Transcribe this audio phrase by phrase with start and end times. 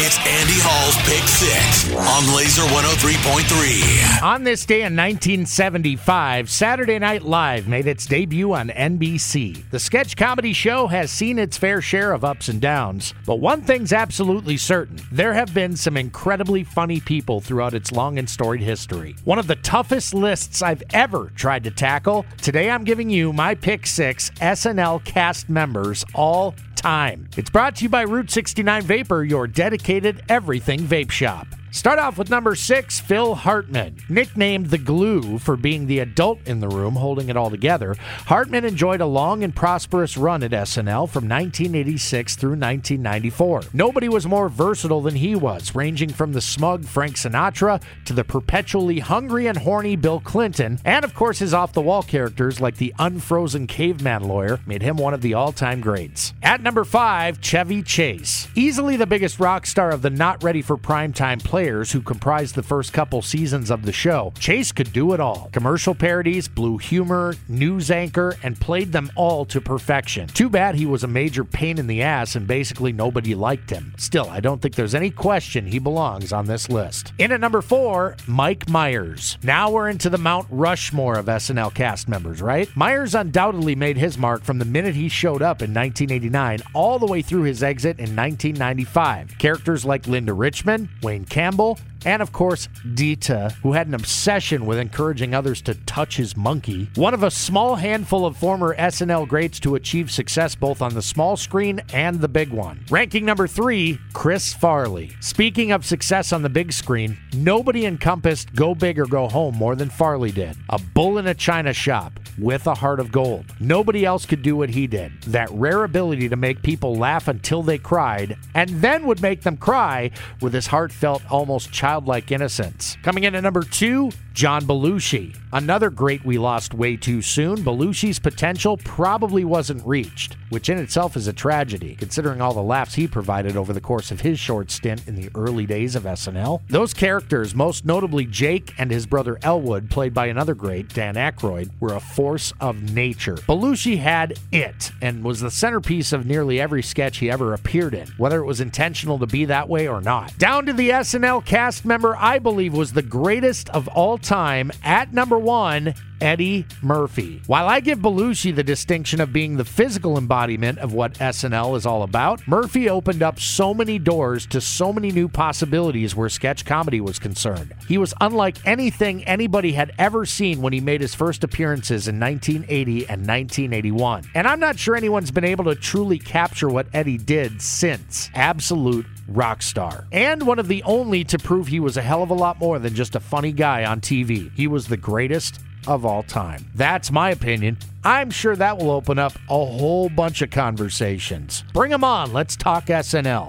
[0.00, 4.22] It's Andy Hall's Pick Six on Laser 103.3.
[4.22, 9.68] On this day in 1975, Saturday Night Live made its debut on NBC.
[9.70, 13.60] The sketch comedy show has seen its fair share of ups and downs, but one
[13.60, 18.62] thing's absolutely certain there have been some incredibly funny people throughout its long and storied
[18.62, 19.16] history.
[19.24, 22.24] One of the toughest lists I've ever tried to tackle.
[22.40, 27.28] Today I'm giving you my pick six SNL cast members all time.
[27.36, 31.57] It's brought to you by Route 69 Vapor, your dedicated everything vape shop.
[31.70, 33.98] Start off with number six, Phil Hartman.
[34.08, 37.94] Nicknamed the glue for being the adult in the room holding it all together,
[38.26, 43.64] Hartman enjoyed a long and prosperous run at SNL from 1986 through 1994.
[43.74, 48.24] Nobody was more versatile than he was, ranging from the smug Frank Sinatra to the
[48.24, 52.76] perpetually hungry and horny Bill Clinton, and of course his off the wall characters like
[52.76, 56.32] the unfrozen caveman lawyer made him one of the all time greats.
[56.42, 58.48] At number five, Chevy Chase.
[58.54, 62.54] Easily the biggest rock star of the not ready for primetime play players who comprised
[62.54, 64.32] the first couple seasons of the show.
[64.38, 69.44] Chase could do it all commercial parodies, blue humor, news anchor, and played them all
[69.44, 70.28] to perfection.
[70.28, 73.92] Too bad he was a major pain in the ass and basically nobody liked him.
[73.98, 77.12] Still, I don't think there's any question he belongs on this list.
[77.18, 79.36] In at number four, Mike Myers.
[79.42, 82.68] Now we're into the Mount Rushmore of SNL cast members, right?
[82.76, 87.06] Myers undoubtedly made his mark from the minute he showed up in 1989 all the
[87.06, 89.36] way through his exit in 1995.
[89.38, 94.66] Characters like Linda Richman, Wayne Campbell, Campbell, and of course, Dieter, who had an obsession
[94.66, 96.90] with encouraging others to touch his monkey.
[96.94, 101.00] One of a small handful of former SNL greats to achieve success both on the
[101.00, 102.84] small screen and the big one.
[102.90, 105.16] Ranking number three, Chris Farley.
[105.20, 109.74] Speaking of success on the big screen, nobody encompassed Go Big or Go Home more
[109.74, 110.54] than Farley did.
[110.68, 113.46] A bull in a china shop with a heart of gold.
[113.60, 115.12] Nobody else could do what he did.
[115.22, 119.56] That rare ability to make people laugh until they cried, and then would make them
[119.56, 122.96] cry with his heartfelt, almost childlike innocence.
[123.02, 125.36] Coming in at number two, John Belushi.
[125.52, 127.56] Another great we lost way too soon.
[127.56, 132.94] Belushi's potential probably wasn't reached, which in itself is a tragedy, considering all the laughs
[132.94, 136.60] he provided over the course of his short stint in the early days of SNL.
[136.68, 141.70] Those characters, most notably Jake and his brother Elwood, played by another great, Dan Aykroyd,
[141.80, 143.38] were a force of nature.
[143.48, 148.06] Belushi had it and was the centerpiece of nearly every sketch he ever appeared in,
[148.18, 150.38] whether it was intentional to be that way or not.
[150.38, 155.12] Down to the SNL cast member I believe was the greatest of all time at
[155.12, 157.40] number one, Eddie Murphy.
[157.46, 161.86] While I give Belushi the distinction of being the physical embodiment of what SNL is
[161.86, 166.64] all about, Murphy opened up so many doors to so many new possibilities where sketch
[166.64, 167.74] comedy was concerned.
[167.86, 172.20] He was unlike anything anybody had ever seen when he made his first appearances in
[172.20, 174.24] 1980 and 1981.
[174.34, 178.30] And I'm not sure anyone's been able to truly capture what Eddie did since.
[178.34, 180.06] Absolute rock star.
[180.10, 182.78] And one of the only to prove he was a hell of a lot more
[182.78, 184.50] than just a funny guy on TV.
[184.54, 186.66] He was the greatest of all time.
[186.74, 187.78] That's my opinion.
[188.04, 191.64] I'm sure that will open up a whole bunch of conversations.
[191.72, 192.32] Bring them on.
[192.32, 193.46] Let's talk SNL.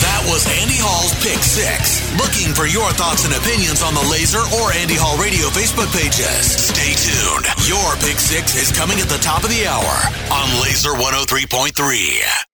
[0.00, 2.04] That was Andy Hall's Pick Six.
[2.20, 6.68] Looking for your thoughts and opinions on the Laser or Andy Hall Radio Facebook pages.
[6.68, 7.46] Stay tuned.
[7.64, 9.94] Your Pick Six is coming at the top of the hour
[10.32, 12.49] on Laser 103.3.